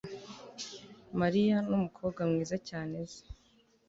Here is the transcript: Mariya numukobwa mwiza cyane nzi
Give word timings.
Mariya 1.19 1.57
numukobwa 1.69 2.21
mwiza 2.29 2.55
cyane 2.69 2.95
nzi 3.03 3.21